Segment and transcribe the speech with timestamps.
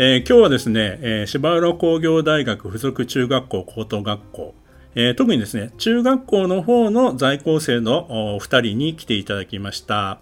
[0.00, 4.54] えー、今日はですね、えー、芝浦工業大学附属中学校高等学校、
[4.94, 10.20] えー、特にですね、中学校の方の在校生のお二人に来ていただきました。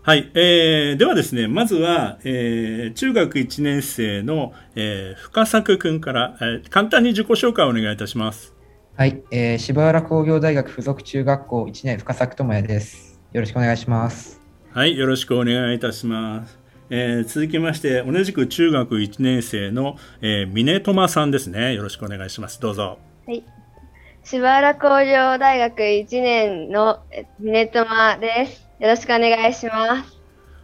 [0.00, 8.54] はい、えー、ではですね、まずは、えー、中学1年生の、えー、深作くんから、えー、簡単に自己紹介をお願いいたします。
[8.96, 13.20] はい、えー、芝浦工業大学附属中学校1年深作智也です。
[13.34, 14.40] よろしくお願いします。
[14.70, 16.61] はい、よろしくお願いいたします。
[16.94, 21.72] えー、続きまして同じく中学1年生の、えー、峰友さんですね。
[21.72, 22.60] よろしくお願いします。
[22.60, 22.98] どうぞ。
[23.26, 23.42] はい。
[24.22, 27.00] 柴原工業大学1年の
[27.40, 28.68] 峰友です。
[28.78, 30.18] よろしくお願いします。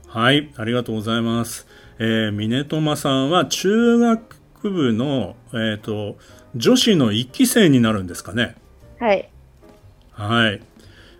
[0.07, 0.53] はい。
[0.59, 1.67] ありがとうございます、
[1.99, 6.19] えー、峰友さんは中学部のえっ、ー、と
[6.55, 8.55] 女子の1期生になるんですかね。
[9.01, 9.31] はい。
[10.13, 10.61] はい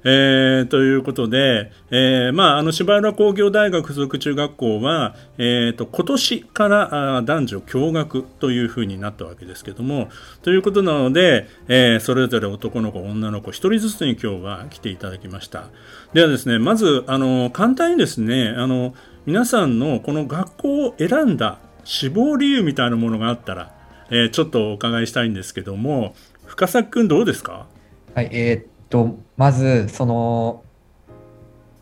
[0.05, 10.09] えー、ということで、えー、まあ、あの芝浦工業大学附属中学校は、えーと、今年からあ男女共学というふうになったわけですけども
[10.43, 15.65] ということなので、えー、それぞれ男の子女の子1人ずつに今日は来ていただきました。
[16.13, 18.95] ではですねまずあの簡単にですねあの
[19.27, 23.75] 皆さんのこの学校を選んだ志望理由みたいなものがあったら、
[24.11, 26.15] えー、ちょっとお伺いしたいんですけども
[26.47, 27.67] 深作君どうですか？
[28.15, 30.65] はい、えーとまずその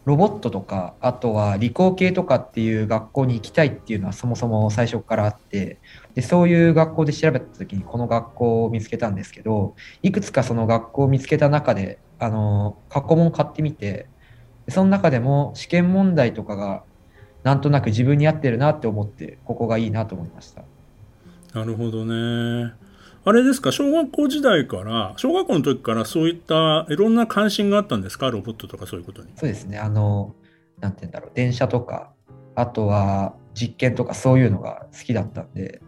[0.07, 5.79] ロボットとかあとは理工系とかっていう学校に行きたいっていうのはそもそも最初からあって
[6.15, 14.07] でそういう学校で調べた時にこの学校を見つけたんですけどいくつかその学校を見つけた中であの過去問買ってみて
[14.69, 16.85] その中でも試験問題とかが
[17.43, 20.63] なんとなく自分に合ってるなって思ってここがいいなと思いました。
[21.53, 22.75] なるほどね。
[23.29, 29.31] あれですか、小学校時代から、小学校の時からそういったいろんな関心があったんですか、ロボットとかそういうことに。
[29.35, 30.37] そうですね、あの、
[30.81, 32.13] なんて言うんだろう、電車とか、
[32.55, 35.83] あとは実験とかそういうのが好きだったんで、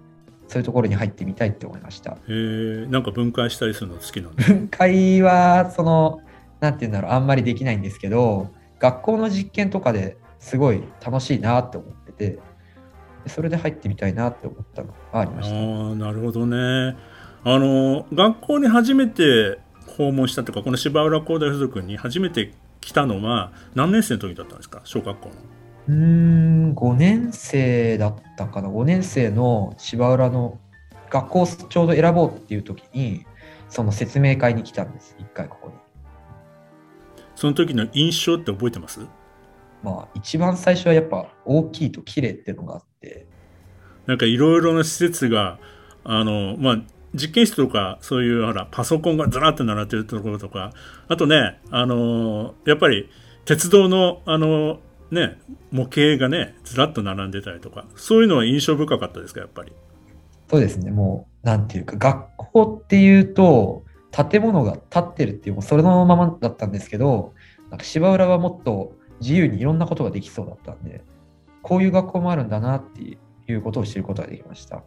[0.49, 2.15] そういうところに入ってみたいって思いました。
[2.15, 6.19] へえ、なんか分解したりするの好きなんです分解は、その、
[6.59, 8.51] なんて言うんだろう、あんまりできないんですけど、
[8.81, 12.41] 学校の実験とかですごい楽しいなって思ってて、
[13.29, 15.55] それで入ってみたいなって思ったのがありました。
[15.55, 16.97] ああ、なるほどね。
[17.51, 24.83] あの学校に初めて訪問したとかこの芝浦工大附属に初めて来たのは何年生の時だったんですか？
[24.85, 25.35] 小学校の。
[25.89, 28.69] うん5年生だったかな。
[28.69, 30.59] 5年生の芝浦の
[31.09, 33.25] 学校をちょうど選ぼうっていう時に
[33.71, 35.17] その説明会に来たんです。
[35.19, 35.75] 一回ここに。
[37.35, 39.01] その時の印象って覚えてます？
[39.83, 43.27] まあ一番最初はやっぱ大きいと綺麗っていうのがあって。
[44.05, 45.59] なんかいろいろな施設が
[46.05, 46.83] あのまあ
[47.19, 50.73] 実験室とかそういうほらパソコンがずらっと並ってるところとか
[51.09, 53.11] あとねあのやっぱり
[53.45, 54.81] 鉄道のあの
[55.11, 55.39] ね
[55.71, 59.73] 模型がねずらっと並んでたりとかそういうのは印象深かったですかやっぱり？
[60.51, 67.35] そうですねもうなんていうか学校っていうと建物が建ってるっていうもうそれのままだったんですけど
[67.71, 71.03] なんか芝浦はもっと自由にいろんなことができそうだったんで
[71.63, 73.19] こういう学校もあるんだなってい
[73.55, 74.85] うことを知ることができました。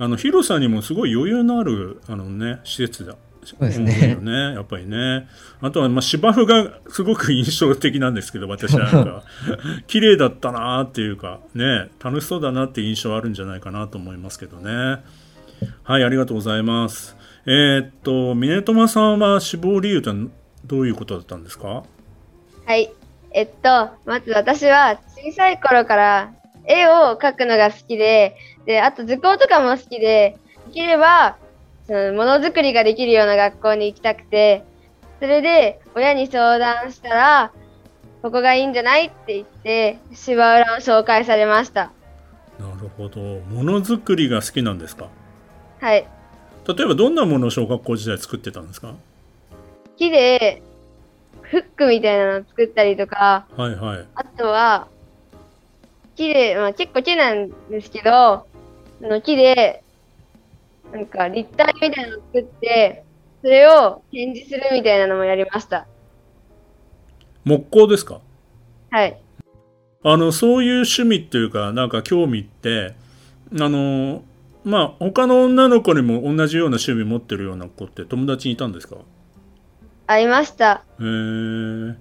[0.00, 4.16] あの広さにもすごい余裕のあるあの、ね、施設だそうですね。
[4.20, 5.26] ね、やっぱりね。
[5.60, 9.22] あとは、まあ、芝生がすごく印象的なんですけど、私なんか。
[9.86, 15.02] 綺麗だったなっていうか、ね、楽しそうだなっていう印象あるんじゃないかなと思いますけどね。
[15.82, 17.16] はい、ありがとうございます。
[17.46, 20.10] えー、っと、峰友さんは死亡理由って
[20.66, 21.82] どういうことだったんですか？
[22.66, 22.90] はい。
[23.32, 26.32] えっと、まず私は小さい頃から
[26.66, 28.36] 絵を描くのが好きで、
[28.66, 30.36] で、あと図工とかも好きで、
[30.68, 31.36] できれば、
[31.86, 34.64] そのものづくりができるような学校に行きたくて、
[35.18, 37.52] それで親に相談したら、
[38.22, 41.90] ここがいいんじゃないって言って、芝浦を紹介されました。
[42.58, 43.20] なるほど。
[43.20, 45.08] ものづくりが好きなんですか？
[45.80, 46.06] はい。
[46.68, 48.94] 例えばどんなものを小学校時代作ってたんですか？
[49.96, 50.62] 木で
[51.40, 54.06] フックみたいなのを作ったりとか、はいはい。
[54.14, 54.88] あとは、
[56.16, 58.46] 木で、まあ、結構木なんですけど、
[59.02, 59.82] あの木で、
[60.92, 63.04] なんか立体みたいなのを作って、
[63.42, 65.86] それを展示するみたいなのもやりました。
[67.44, 68.20] 木工ですか？
[68.90, 69.18] はい。
[70.02, 72.94] あのそういう趣味っていうかなんか興味って
[73.60, 74.22] あの
[74.64, 78.96] まあ他の女の子にも同じような趣味持ってるような子って友達にいたんですか？
[80.06, 80.84] ありました。
[81.00, 81.96] へえ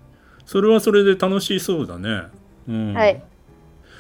[0.46, 2.24] それはそれで楽しそうだね、
[2.68, 3.22] うん、はい。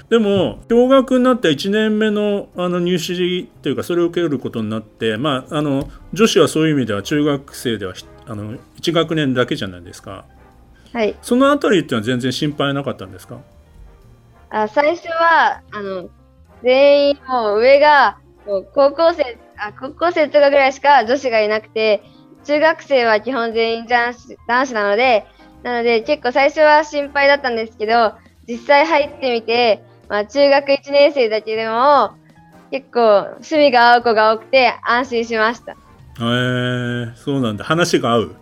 [0.09, 10.25] でも共学になって1年目のあの入試というかそれを受けることになってまああの女子はそういう意味では中学生ではひあの1学年だけじゃないですか
[10.94, 11.15] はい。
[11.21, 13.39] そのあたりっていうのは全然心配なかったんですか？
[14.50, 16.09] あ最初は、あの、
[16.63, 18.17] 全員もう上が、
[18.47, 22.01] もう高校生、あ、高校生とかぐらいしか女子がいなくて、
[22.45, 25.27] 中学生は基本全員男子男子なので、
[25.62, 28.13] なので結構最初は心配だったんですけど、
[28.47, 32.11] 実際入ってみて、まあ中学1年生だけでも、
[32.71, 35.73] 結構趣味が合う子が多くて安心しました。
[35.73, 35.75] へ
[36.21, 38.35] えそうなんだ話が合う？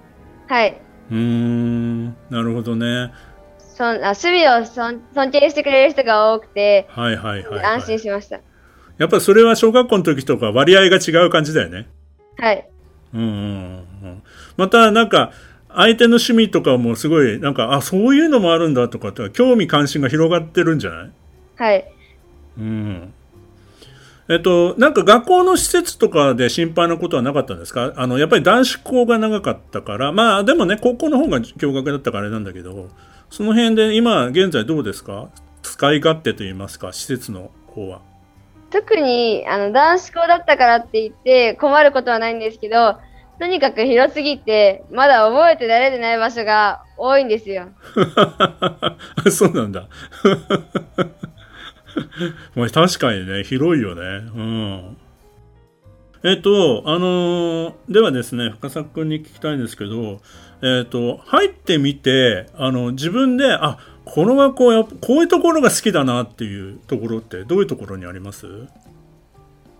[0.48, 0.82] はい。
[1.12, 3.14] うーんなるほどね
[3.60, 8.40] そんあ趣味を尊尊敬してくれる人が多くて、はいはいはい、はい、安心しました。
[8.98, 11.88] やっぱそれは小学校の時とか割合が違う感じだよね
[12.38, 12.68] はい。
[13.14, 13.32] うんうんう
[14.08, 14.24] ん
[14.58, 15.32] またなんか
[15.70, 21.12] 相手の趣味とかもすごいなんかあそういうのもあるんだとかって興味関心が広がってるんじゃない？
[21.58, 21.86] はい。
[22.58, 23.14] うん
[24.30, 27.94] えっと、なんか学校の施設とかで心配なことはなかったんですか？
[27.96, 32.90] あのやっぱり男子校が長かったからまあでもね高校の方が共学だったからあれなんだけど
[33.30, 35.30] その辺で今現在どうですか？
[35.62, 38.02] 使い勝手といいますか施設の方は
[38.70, 42.98] 特にあの男子校だったからって言って困ることはないんですけど、
[43.40, 47.70] とにかく広すぎて、まだ覚えて慣れてない場所が多いんですよ。
[49.32, 49.88] そうなんだ。
[52.56, 54.02] まあ確かにね、広いよね。
[54.36, 54.98] うん。
[56.24, 60.20] えっと、あのーではですね、深作君に聞きたいんですけど、
[60.62, 68.48] えっと、入ってみて、あの、自分で、あ、この学校やこういうところが好きだなっていうところってどういうところにあります？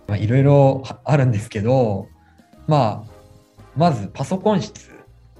[0.06, 2.08] まいろいろあるんですけど、
[2.66, 3.10] まあ、
[3.76, 4.90] まずパソコン室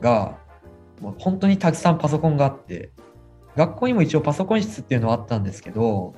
[0.01, 0.37] が、
[1.01, 2.91] もう本当にたくさんパソコンがあって、
[3.57, 6.15] 学校にも一応パソコン室っていうのはあったんですけど、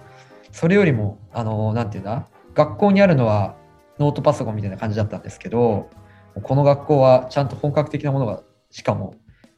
[0.53, 3.55] それよりも、あの、なんていうんだ、学校にあるのは
[3.99, 5.89] ノートパソコンみたいな感じだったんですけど、
[6.43, 9.15] この学校はちゃんと本格的なものが、しかも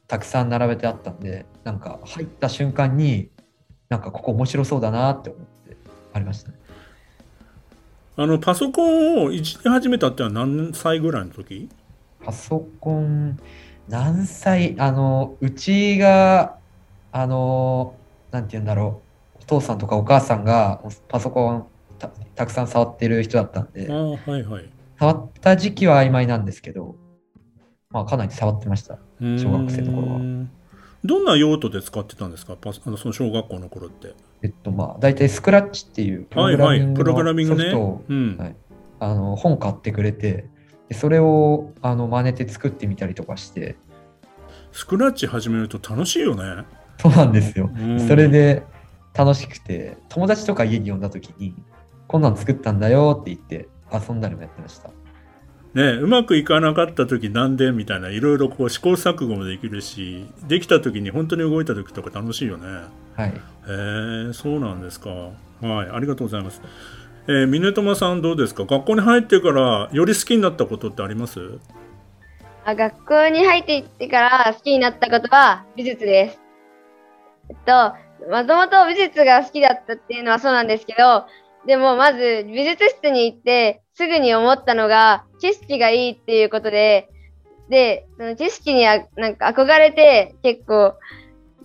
[0.09, 3.31] たくさん並べてあったんで、なんか入った瞬間に、
[3.89, 5.77] なんかここ面白そうだなって思って
[6.13, 6.59] ありましたね。
[8.17, 11.69] あの、パソコンをいじり始めたってのは何歳ぐらいの時？
[12.25, 13.39] パソコン、
[13.89, 16.59] 何歳、あの、うちが、
[17.11, 17.95] あの、
[18.31, 19.12] なんて言うんだろう、
[19.43, 21.67] お父さんとかお母さんがパソコン
[21.99, 24.71] たたくさん触ってる人だったんではいはい。
[24.99, 26.97] 触った時期は曖昧なんですけど、
[27.91, 28.99] まあ、かなり触ってました。
[29.21, 30.21] 小小学生の頃は
[31.05, 32.57] どんな用途で使ってたんですか？
[32.57, 34.15] パスあのその小学校の頃って。
[34.43, 36.81] えっと、まあ、大体スクラッチっていうプロはいはい。
[36.95, 37.55] グラミング。
[37.55, 38.37] のソフトを、うん。
[38.39, 38.57] はい
[39.01, 40.49] あの本買ってくれて、
[40.89, 43.75] でそれをあの真似て作ってみたりとかして、
[44.71, 46.65] スクラッチ始めると楽しいよね。
[47.01, 47.69] そうなんですよ。
[47.77, 48.63] うんそれで
[49.15, 51.55] 楽しくて、友達とか家に呼んだ時に、
[52.09, 54.91] こんなん作ったんだよって言って遊んだりもやってました。
[55.75, 62.67] ねうまくいかなかった時なんでみたいないろいろこう試行錯誤もできるしできた時に本当に動いた時とか楽しいよね。
[63.17, 63.29] はい。
[63.31, 63.33] へ
[64.29, 65.09] えそうなんですか。
[65.09, 66.61] はいありがとうございます。
[67.27, 68.67] えー、峰友さんどうですか？
[68.67, 71.59] 学校に入ってからより好きになったことってあります？
[72.67, 76.41] あ学校に入っていってから好きになったことは美術です。
[77.49, 77.95] えっと、
[78.31, 81.27] もともと美術が好きだったっていうのはそうなんですけど、
[81.67, 87.09] でもまず美術室に行ってすぐに思ったのが景色がいいっていうことで、
[87.69, 90.95] で、その景色にあなんか憧れて結構、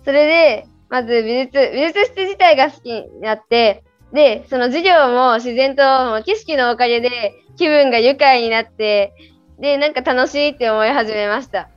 [0.04, 5.82] それでまず美術、美術室自体が好きになって、で、その授業も自然と
[6.24, 9.12] 景色のおかげで気分が愉快になって、
[9.58, 11.68] で、なんか楽しいって思い始めました。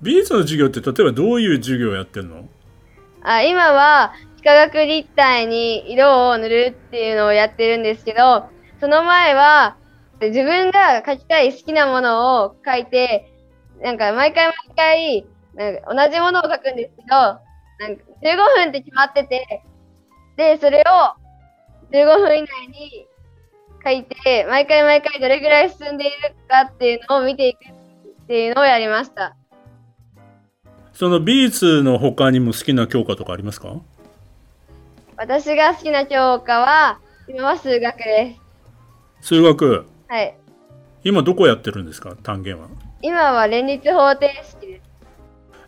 [0.00, 2.48] 美術の授業って例えばどういう授業をやってるの？
[3.22, 8.48] あ今は幾何学立体に色を塗るっていうのをやってるんですけど、
[8.80, 9.76] その前は
[10.20, 13.32] 自分が描きたい好きなものを描いて、
[13.82, 19.62] なんか毎回毎回なんか同じものを描くんですけど、なんか15分って決まってて、
[20.36, 21.18] で、それを
[21.92, 23.06] 15分以内に
[23.84, 29.37] 書いて、毎回毎回どれぐらい進んでいるかっていうのを見ていくっていうのをやりました。
[30.98, 33.76] その美術の他にも好きな教科とかありますか？
[35.16, 38.34] 私が好きな教科は、今は数学で
[39.20, 39.28] す。
[39.28, 40.36] 数学はい。
[41.04, 42.16] 今どこやってるんですか？
[42.16, 42.66] 単元は
[43.00, 44.80] 今は連立方程式で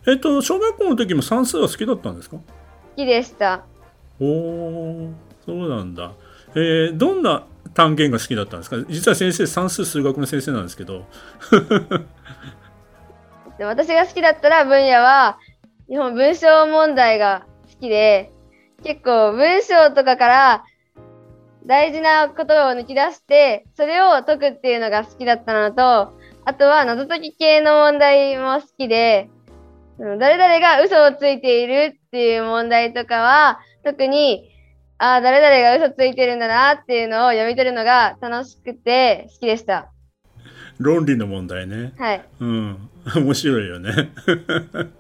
[0.05, 0.11] す。
[0.11, 2.39] えっと小学校の時も算数は好きだったんですか？
[2.39, 2.43] 好
[2.97, 3.63] きでした。
[4.19, 5.13] おお
[5.47, 6.11] そうなんだ。
[6.57, 8.79] えー、どんな単元が好きだったんですか？
[8.89, 11.05] 実は先生算数数学の先生なんですけど
[13.61, 15.39] で私が好きだったら分野は
[15.87, 18.33] 日本文章問題が好きで
[18.83, 20.65] 結構文章とかから
[21.67, 29.29] 大事なことを抜き出してそれを解くっていうのが好きだったのとあとは謎解き系の問題も好きで
[29.99, 34.49] 誰々が嘘をついているっていう問題とかは特に
[34.97, 39.93] ああ誰々が嘘ついてるんだなっていうのを読み取るのが楽しくて好きでした。
[40.79, 41.93] 論理の問題ね。
[41.99, 42.25] はい。
[42.41, 42.90] うん。
[43.17, 44.11] 面白いよね。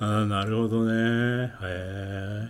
[0.00, 1.46] ああ、なるほどね。
[1.46, 2.48] へえ。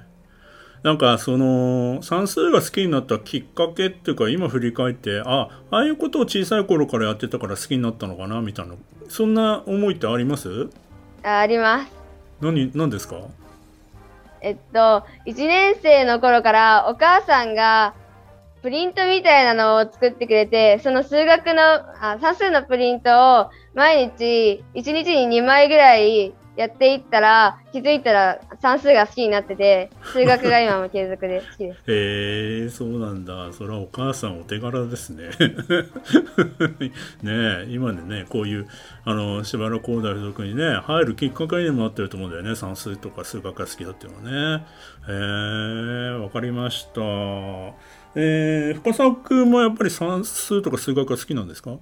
[0.82, 8.74] なんかその算数が好きになったきっかけっていうか今振り返ってあああいうことを小さい頃からやってたから好きになったのかなみたいな
[9.08, 10.68] そんな思いってあります？
[11.22, 11.90] ああります
[12.42, 13.16] 何何ですか？
[14.42, 17.94] えっと1年生の頃からお母さんが
[18.64, 21.62] プリントみたいなのを作ってくれて、その数学の、
[22.00, 31.78] あ算数のプリントを毎日、1日に2枚ぐらいやっていったら、気づいたら算数が好きになってて、数学が今も継続で好きです。
[31.90, 33.52] へえー、そうなんだ。
[33.52, 35.30] それはお母さんお手柄ですね。
[37.22, 38.66] ね今でね、こういう、
[39.04, 42.54] あの、しばらく高大附属にね、入るきっかけにもなってると思うんだよね。
[42.54, 44.64] 算数とか数学が好きだっていうのはね。
[45.08, 47.00] へえー、わかりました。
[48.16, 51.78] えー、深沢君もやっぱり算数とか数学が好きなんですか？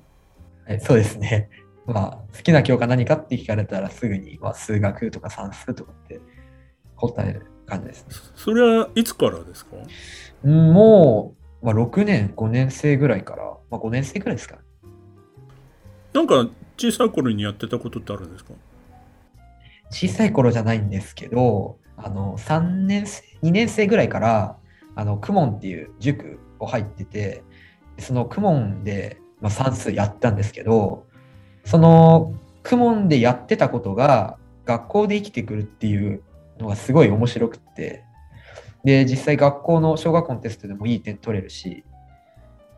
[0.80, 1.50] そうですね。
[1.86, 6.20] まあ、好きな教科何かって聞かれたらすぐに、まあ、数学とか算数とかって
[6.96, 8.14] 答える感じですね。
[8.36, 9.76] それはいつからですか？
[10.46, 14.58] もう、まあ、6年、5年生ぐらいから、まあ、5年生ぐらいですか。
[16.12, 18.52] なんか小さい頃にやってたことってあるんですか？
[19.90, 24.56] 小さい頃じゃないんですけど、あの3年生、2年生ぐらいから
[24.94, 27.42] あのクモンっていう塾を入ってて
[27.98, 31.06] そのクモンで、まあ、算数やったんですけど
[31.64, 36.22] そのクモンでやってたことが学校で生きてくるっていう
[36.58, 38.04] のがすごい面白くって
[38.84, 41.84] で実際学校の小学校のテストでもいい点取れるし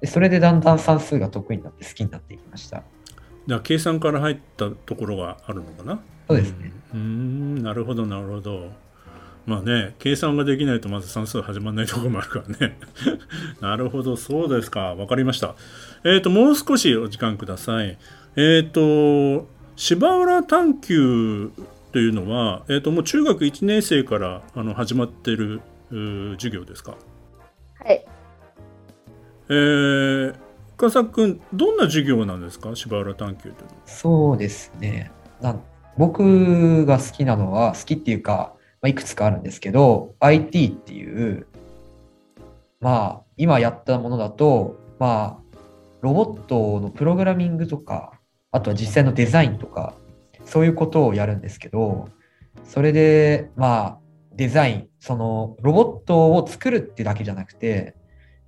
[0.01, 2.83] でそれでだんだん算数が得意になって好きになっていきました
[3.47, 6.01] だ計算から入ったところがあるのかな？
[6.29, 8.85] そうですねうんなるほどなるほど
[9.47, 12.79] まあね、計算ができないとまず算数始まらないところもあるからね。
[13.61, 14.95] なるほど、そうですか。
[14.95, 15.55] わかりました。
[16.03, 17.99] えっ、ー、と、もう少しお時間ください。
[18.37, 21.51] えっ、ー、と、芝浦探究
[21.93, 25.61] というのは、えっ、ー、と、もう中学1年生からあの始まってる
[26.37, 26.97] 授業ですか？
[27.79, 28.05] はい。
[29.49, 30.35] えー、
[30.77, 32.75] 深作君、どんな授業なんですか？
[32.75, 33.73] 芝浦探究というのは。
[33.87, 35.13] そうですね。
[35.41, 35.57] な
[35.97, 41.47] 僕が好きなのは、好きっていうか、まあ、いくつかあるんですけど、IT っていう、
[42.81, 45.59] まあ、今やったものだと、まあ、
[46.01, 48.14] ロボットのプログラミングとか、
[48.55, 49.95] あとは実際のデザインとか、
[50.45, 52.09] そういうことをやるんですけど、
[52.63, 53.99] それで、まあ、
[54.37, 57.97] デザイン、そのロボットを作るってだけじゃなくて、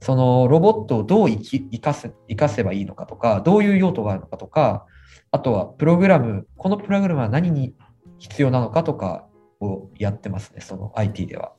[0.00, 4.86] そのロボットをどう生かせ生かせばいいのかとか、どういう用途があるのかとか、
[5.32, 7.74] あとはプログラム、このプログラムは何に
[8.18, 9.26] 必要なのかとか、
[9.60, 11.52] をやってますね、その IT では。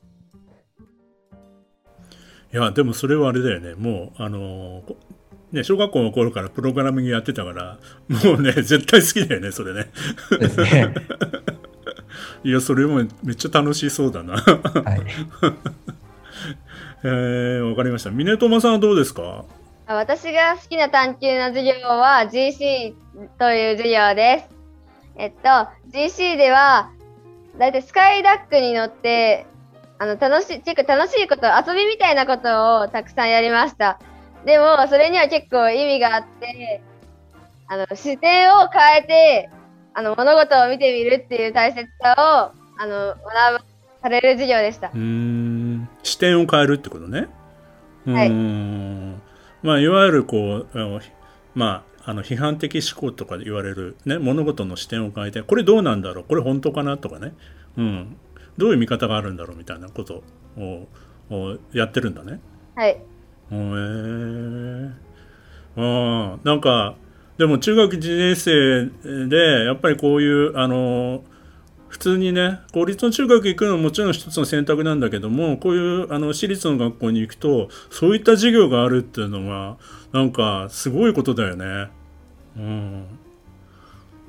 [2.52, 4.82] いや、でもそれはあれだよね、もう、あの
[5.52, 7.78] ね、小学校の頃からプログラミングやってたから、
[8.08, 9.86] もうね、 絶対好きだよね、それね。
[10.38, 10.94] ですね。
[12.44, 14.34] いや、それもめっちゃ楽しそうだな。
[14.34, 14.42] はい。
[17.04, 18.10] えー、わかりました。
[18.10, 19.44] 峰友さんはどうですか？
[19.86, 22.92] 私が好きな探究の授業は GC
[23.38, 24.48] という授業です。
[25.16, 25.48] えっと、
[25.90, 26.90] GC では
[27.58, 29.46] 大体スカイダックに乗って、
[29.98, 33.98] あの、楽しい、結構楽しいこと、遊びみたいなことをたくさんやりました。
[34.44, 36.80] でも、それには結構意味があって、
[37.66, 39.50] あの、視点を変えて、
[39.94, 43.64] あの、物事を見てみるっていう大切さを、あの、学ぶ、
[44.00, 44.92] される授業でした。
[44.94, 47.26] うん、視点を変えるってことね。
[48.06, 48.30] はい。
[48.30, 51.00] まあ、いわゆるこう、
[51.56, 56.24] まあ、あの批判的思考とかで言われる、ね、物事の視点を変えてこれどうなんだろう？
[56.24, 56.96] これ本当かな？
[56.96, 57.34] とかね、
[57.76, 58.16] うん、
[58.56, 59.56] どういう見方があるんだろう？
[59.56, 60.22] みたいなこと
[60.56, 60.86] を
[61.28, 62.40] をやってるんだね。
[62.76, 62.98] はい。
[63.50, 66.96] へえー、あなんか
[67.38, 71.22] でも中学1年生でやっぱりこういうあの
[71.88, 79.78] 普通にね公立の中学行くのももちろん一つの選択なんだけどもこういうあの私立の学校に行くとそういった授業があるっていうのは
[80.12, 81.90] なんかすごいことだよね。
[82.56, 83.18] うん。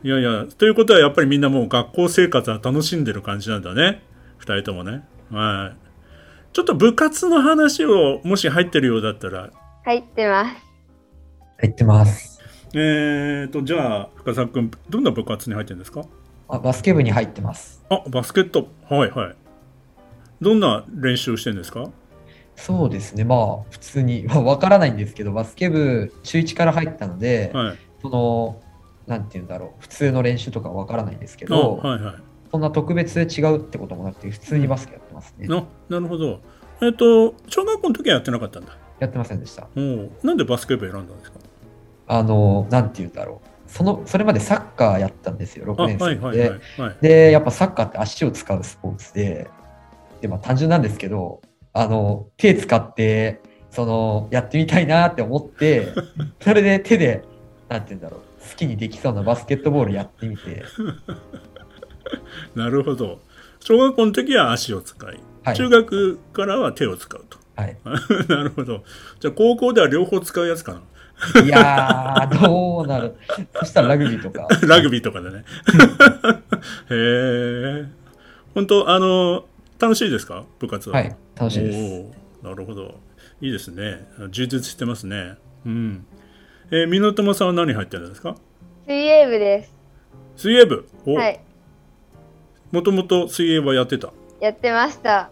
[0.04, 4.02] いやいや、ということはやっぱりみんなもう学校生活は楽しんでる感じなんだね。
[4.38, 5.04] 二人ともね。
[5.32, 5.89] はい。
[6.54, 9.52] ちょっと部活の話をもし入ってるようだったら、
[9.86, 10.56] 入ってます。
[11.60, 12.40] 入ってます。
[12.74, 16.02] えーと、じゃあ、深澤君、どんな部活に入ってるんですか？
[16.52, 17.84] あバスケ部に入ってます。
[17.90, 18.68] あ、バスケット。
[18.90, 19.36] はいはい。
[20.42, 21.90] どんな練習をしてるんですか？
[22.56, 27.78] そうですね、まあ、普通に、 まあ、わからないんですけど、バスケ部、中1から入ったので、はい。
[28.02, 28.62] その、
[29.08, 32.16] なんて言うんだろう、普通の練習とかわからないんですけあど、はいはい。
[32.52, 35.48] そんな特別で違うってこともなくて、普通にバスケやってますね。
[35.48, 36.40] ななるほど。
[36.82, 38.78] えっ、と、小学校の時はやってなかったんだ。
[39.00, 39.68] やってませんでした。
[40.24, 41.40] なんでバスケ部選んだんですか？
[42.08, 43.50] あの、なんて言うんだろう。
[43.68, 46.82] その、それまでサッカーやったんですよ、あ、6年生はいはいはいで。
[46.82, 46.98] はい。
[47.02, 49.48] で、やっぱサッカーって足を使うスポーツで、
[50.22, 51.42] で、まあ単純なんですけど、
[51.74, 55.94] あの、手使って、その、やってみたいなって思って、
[56.42, 57.24] それで手で、
[57.70, 60.64] なんて言うんだろう、好きにできそうなバスケットボールやってみて、
[62.56, 63.20] なるほど。
[63.60, 65.56] 小学校の時は足を使い、はい。
[65.56, 67.38] 中学からは手を使うと。
[67.56, 67.78] はい、
[68.30, 68.84] なるほど。
[69.20, 70.82] じゃあ高校では両方使うやつかな。
[71.44, 73.16] いやー、どうなる。
[73.56, 74.48] そしたらラグビーとか。
[74.66, 75.44] ラグビーとかでね。
[76.90, 77.86] へえ。
[78.54, 79.46] 本当あの、
[79.80, 80.46] 楽しいですか？
[80.60, 80.96] 部活は。
[80.98, 81.78] はい、楽しいです。
[81.78, 82.96] おーなるほど。
[83.42, 84.08] いいですね。
[84.32, 85.36] 充実してますね。
[85.66, 86.06] うん。
[86.72, 88.36] えー、湊友さんは何入ってるんですか？
[88.88, 89.74] 水泳部です。
[90.38, 90.88] 水泳部。
[91.06, 91.40] お、はい。
[92.72, 94.12] もともと水泳はやってた？
[94.40, 95.30] やってました。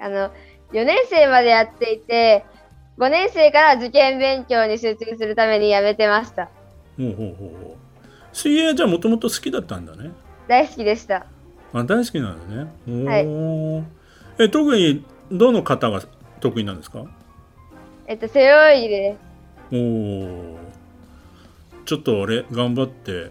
[0.00, 0.30] あの、
[0.72, 2.44] 4年生までやっていて、
[2.98, 6.46] 5年生から受験勉強に集中するためにやめてました。
[6.96, 7.76] ほうほうほうほう。
[8.32, 10.10] 水泳じゃもともと好きだったんだね？
[10.46, 11.26] 大好きでした。
[11.72, 12.70] あ、大好きなんだね。
[12.86, 13.84] おー
[14.38, 16.02] え、特にどの方が
[16.40, 17.04] 得意なんですか？
[18.06, 19.16] えっと、背泳ぎで
[19.70, 19.74] す。
[19.74, 20.58] おお。
[21.84, 23.30] ちょっと俺頑張って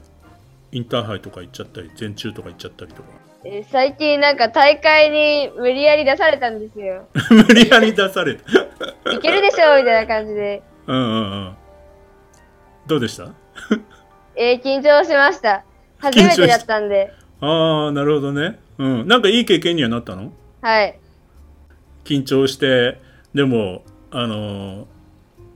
[0.71, 3.09] インターハイとか行っちゃったり全中とか行っちゃったりとか
[3.45, 7.07] えー最近なんか大会に無理やり出されたんですよ。
[7.31, 10.61] 無理やり出されたいけるでしょみたいな感じで。
[10.87, 11.55] うんうんうん
[12.87, 13.29] どうでした？
[14.35, 15.63] えー緊張しました。
[15.99, 17.11] 初めてだったんで。
[17.41, 20.31] ああなるほどねうんなんかいい経験にはなったの？
[20.61, 20.97] はい。
[22.03, 22.99] 緊張して
[23.33, 24.85] でもあのー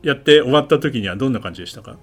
[0.03, 1.97] やって終わった時にはどんな感じでしたか？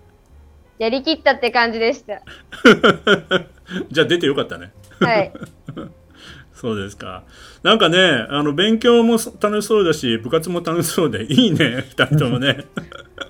[0.79, 2.23] やりきったって感じでした。
[3.91, 5.33] じゃあ出てよかったねはい。
[6.55, 7.23] そうですか。
[7.63, 12.65] なんかね、あの、勉強も楽しそうだし、部活も楽しそうで、いいね、二人ともね。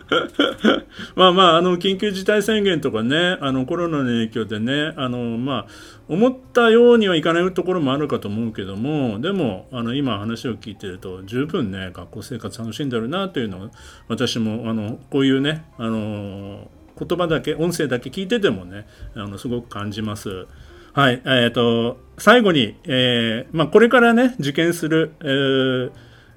[1.15, 5.67] まあまあ、あの、緊急事態宣言とかね、あの、コロナの影響でね、あの、まあ、
[6.09, 13.71] 思ったようにはいかないところもあるかと思うけども、でも、あの、今話を聞いてると、十分ね、学校生活楽しんでるなというのを、
[14.09, 20.47] 私も、あの、こういうね、あの、言葉だけ、音声だけ聞いててもね、あの、すごく感じます。
[20.93, 25.91] はい、えっ、と、最後に、えーまあ、これからね、受験する、えー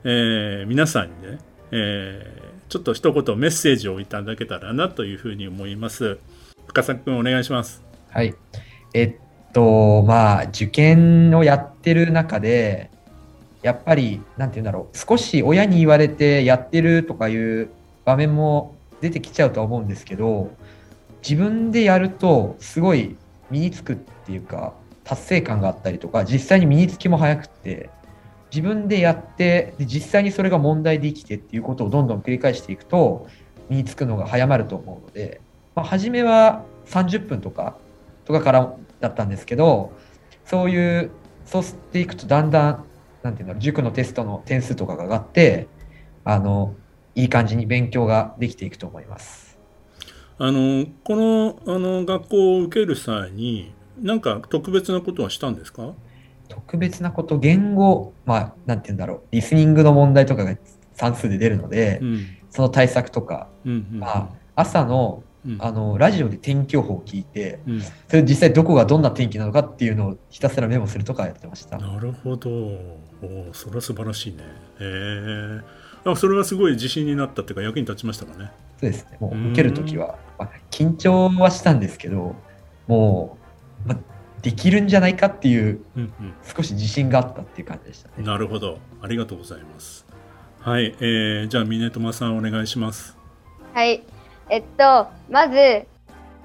[0.04, 1.40] え皆さんにね、
[1.72, 6.20] えーちょっと一言メッセージをいただけたらなというふうに思います。
[6.68, 7.84] 深作君お願いします。
[8.10, 8.34] はい。
[8.94, 9.16] えっ
[9.52, 12.90] と、まあ、受験をやってる中で、
[13.62, 17.70] やっぱり、なんて言うんだろう、少し親に言われてやってるとかいう
[18.06, 20.52] 場面も出てきちゃうとは思うんですけど、
[21.28, 23.16] 自分でやると、すごい
[23.50, 27.90] 身につくっていうか、達成感があったりとか、実際に身につきも早くって、
[28.52, 33.28] 自分でやって、で実際にそれが問題で生きてっていうことをどんどん繰り返していくと、
[33.70, 35.42] 身につくのが早まると思うので、
[35.76, 37.78] まあ、初めは30分とか
[38.26, 39.94] とかからだったんですけど、
[40.46, 41.12] そういう、
[41.46, 42.86] そうしていくとだんだん、
[43.24, 45.68] なんていうんだろう、塾のテストの点数とかが上がって、
[46.24, 46.76] あの、
[47.16, 49.58] いい感じに勉強ができていくと思います。
[50.38, 55.94] あの、この、あの、学校を受ける際に、なんか特別なことはしたんですか？
[56.48, 60.56] 特別なこと、言語、まあ、なんて言うんだろう、リスニングの問題とかが
[60.94, 62.26] 算数で出るので、うん。
[62.50, 63.88] その対策とか、うん。
[63.94, 64.00] うん。
[64.00, 71.80] まあ、朝のうん、あのラジオで天気予報を聞いて、うんそれ実際どこがどんな天気なのかっていうのをひたすらメモするとかやってました。
[71.80, 72.50] なるほど。
[73.22, 74.44] おーそれは素晴らしいね。
[74.80, 75.62] へえ。
[76.04, 78.52] あそれはすごい自信になったっていうか役に立ちましたかね。
[78.80, 79.18] そうですね。
[79.20, 82.36] もううん受けるときは、まあ、緊張はしたんですけど、
[82.88, 83.38] も
[83.86, 83.98] う、まあ、
[84.42, 86.12] できるんじゃないかっていう、うん
[86.44, 88.24] 少し自信があったっていう感じでしたうん。
[88.24, 88.32] ね。
[88.32, 88.80] なるほど。
[89.02, 90.06] ありがとうございます。
[90.62, 90.96] はい。
[91.00, 93.18] えー、じゃあ、峰友さんお願いします。
[93.74, 94.04] はい。
[94.50, 95.86] えっと、まず、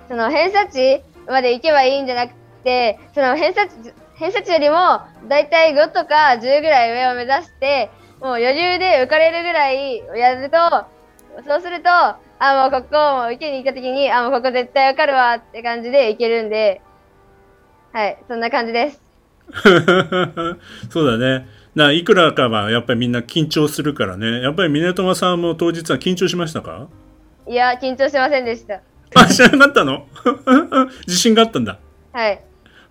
[0.09, 10.57] その偏差値まで行けばいいんじゃなくて、その偏差値、偏差値よりも、だいたい5とか10ぐらい上を目指して、もう余裕で受かれるぐらいやると、
[11.47, 16.81] そうすると、あ、もうここも受けに行った時に、あ、もうここ絶対受かるわって感じでいけるんで、
[17.93, 19.03] はい、そんな感じです。
[20.91, 21.47] そうだね。
[21.75, 24.41] ないくらかはやっぱりみんな緊張するからね。
[24.41, 26.89] やっぱり峰友さんも当日は緊張しましたか？
[27.47, 28.81] いや、緊張しませんでした。
[29.15, 30.07] あ、知らなかったの？
[31.07, 31.79] 自信があったんだ。
[32.13, 32.41] はい。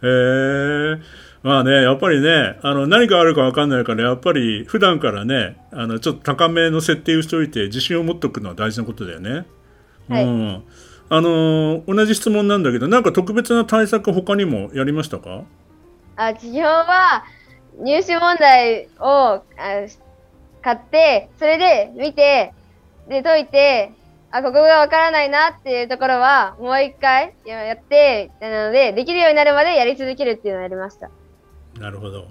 [0.06, 1.02] へえ。
[1.44, 9.46] まあね、やっぱりね、あの、何があるかわかんないから、やっぱり普段からね、あの、ちょっと高めの設定をしておいて、自信を持っておくのは大事なことだよね。
[10.10, 10.63] はいうん。
[11.08, 15.44] あのー同じ質問なんだけど、なんか特別な対策他にもやりましたか？
[16.15, 17.24] あ、基本は、
[17.80, 20.00] 入試問題をあし
[20.63, 22.54] 買って、それで見て、
[23.08, 23.91] で、解いて、
[24.38, 31.10] あ、ここがわからないなっていうところは、もう一回ややって、なので、できるようになるまでやり続けるっていうのをやりました。
[31.80, 32.28] なるほど。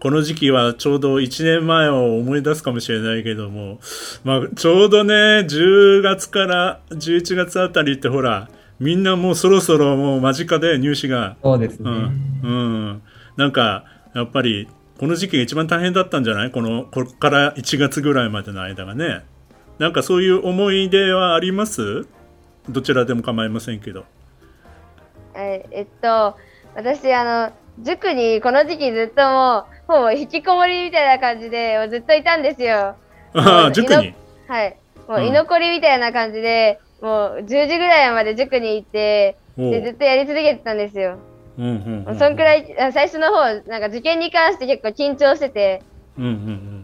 [0.00, 3.80] この時期はちょうど1年前を思い出すかもしれないけども、
[4.24, 11.90] まあ、ちょうどね、10月から11月あたりってほら、みんなもうそろそろもう間近で入試が、そうですね。
[11.90, 12.10] うん、
[12.42, 12.48] う
[12.92, 13.02] ん。
[13.36, 13.84] なんか、
[14.14, 16.50] やっぱり、この時期が一番大変だったんじゃない？
[16.50, 19.22] この、こっから1月ぐらいまでの間がね。
[19.80, 22.06] なんかそういう思い出はあります？
[22.68, 24.04] どちらでも構いませんけど。
[25.34, 26.36] ええっと、
[26.74, 32.94] 私、あの、塾にこの時期ずっともう、ほぼ引きこもりみたいな感じで、ずっといたんですよ。
[33.32, 34.14] ああ、塾に？
[34.48, 34.76] はい。
[35.08, 41.16] もううん居残りみたいな感じで、もう10時ぐらいまで塾に行って、でずっとやり続けてたんですよ。
[41.56, 42.18] うんうんうん。
[42.18, 45.82] そんくらい、あ最初の方、なんか受験に関して結構緊張してて、
[46.18, 46.79] うんうんうん。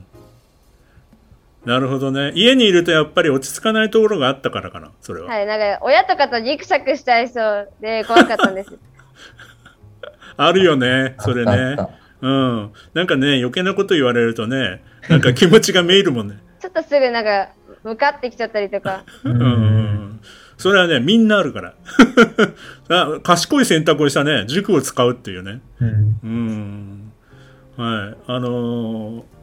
[1.67, 2.31] なるほどね。
[2.37, 5.27] 家にいるとやっぱり落ち着かないところがあったからかな、それは。
[5.27, 8.79] はい、なんか親とかとギクシャクしちゃいそうで怖かったんです。
[10.39, 11.77] あるよね、それね。
[12.21, 12.73] うん。
[12.95, 16.37] なんかね、余計なこと言われるとね、なんか気持ちがめいるもんね。
[16.61, 17.49] ちょっとすぐなんか、
[17.83, 19.03] 向かってきちゃったりとか。
[19.25, 20.21] うん。
[20.57, 21.75] それはね、みんなあるから。
[22.89, 25.61] あ賢い選択をしたね、塾を使うっていうね。
[25.81, 27.13] うんうん。
[27.77, 28.17] はい。
[28.29, 29.36] あのー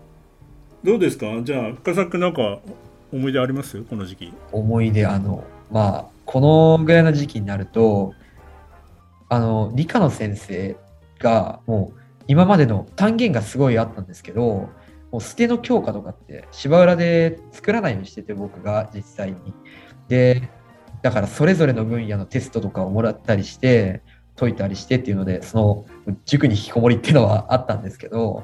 [0.83, 1.27] どうですか？
[1.43, 2.59] じゃあ、深作なんか
[3.13, 3.81] 思い出あります？
[3.83, 4.33] この時期。
[4.51, 8.13] 思い出、あの、まあ、このぐらいの時期になると、
[9.29, 10.75] あの、理科の先生
[11.19, 14.69] が、もう、今までの単元がすごいあったんですけど、
[15.11, 19.37] もう捨ての教科とかって芝浦で作らないようにしてて、僕が実際に。
[20.09, 20.49] で、
[21.01, 24.01] だからそれぞれの分野のテストとかをもらったりして、
[24.35, 28.43] 解いたりしてっていうので、その塾に引きこもりっていうのはあったんですけど、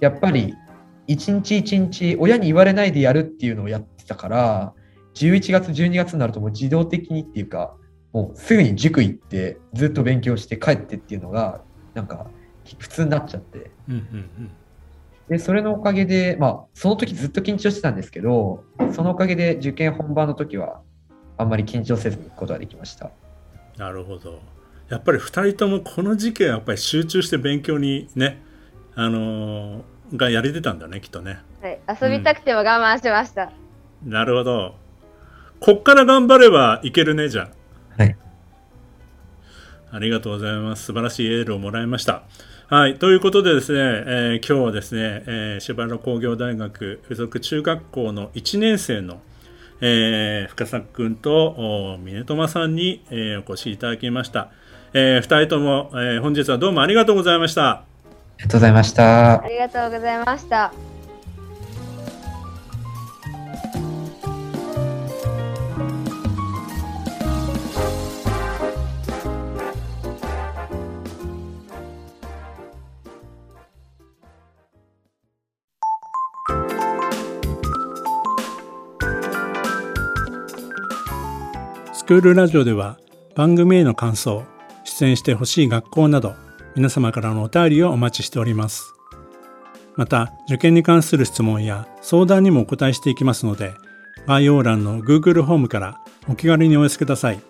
[0.00, 0.56] やっぱり
[1.06, 4.72] 一日一日親に言われないでやるっていうのをやってたから、
[5.14, 7.74] 11月、12月になるともう自動的にっていうか、
[8.12, 11.62] もうすぐに塾行ってずっと勉強して帰ってっていうのが、
[11.94, 12.26] なんか
[12.78, 13.70] 普通になっちゃって。
[13.88, 14.50] うんうん
[15.28, 20.82] で、それのおかげで、まあ、その時ずっと緊張してたんですけど、そのおかげで受験本番の時は、
[21.38, 23.12] あんまり緊張せずに行くことができました。
[23.74, 23.80] うん。
[23.80, 24.40] なるほど。
[24.90, 28.42] やっぱり二人ともこの時期はやっぱり集中して勉強にね、
[28.94, 29.82] あのー
[30.16, 31.40] がやれてたんだね、きっとね。
[31.60, 33.52] はい、遊びたくても我慢しました。
[34.04, 34.74] なるほど。
[35.60, 37.50] こっから頑張ればいけるね、じゃ
[37.98, 38.02] あ。
[38.02, 38.16] はい。
[39.92, 40.84] ありがとうございます。
[40.84, 42.22] 素晴らしいエールをもらいました。
[42.68, 42.98] はい。
[42.98, 49.20] ということでですね、えー今日はですね、えー、芝原工業大学附属中学校の1年生の、
[49.82, 51.48] えー深作君と
[51.94, 54.50] お峰友さんに、えーお越しいただきました。
[54.94, 57.84] えー二人とも、えー本日はどうもありがとうございました。
[58.42, 59.48] ありがとうございましたあ。
[59.48, 60.72] りがとうございました。
[81.94, 82.98] スクールラジオでは
[83.36, 84.42] 番組への感想、
[84.82, 86.34] 出演してほしい学校など
[86.74, 88.94] 皆様からのお便りをお待ちしております。
[89.96, 93.74] また、受験に関する質問や相談にもお答えしていきますので、
[94.26, 97.40] 概要欄の Google ホームからお気軽にお寄せください。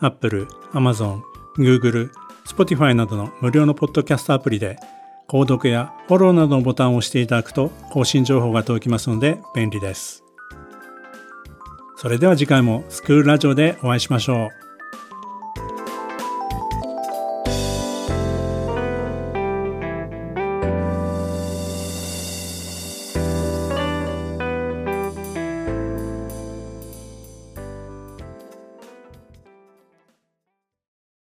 [0.00, 1.22] Apple、Amazon、
[1.58, 2.10] Google、
[2.46, 4.76] Spotify などの無料のポッドキャストアプリで、
[5.28, 10.24] 購読やフォローなどのボタンを押していただくと更新情報が届きますので便利です。
[11.96, 14.69] それでは次回もスクールラジオでお会いしましょう。